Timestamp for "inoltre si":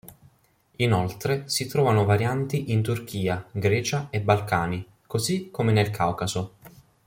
0.77-1.67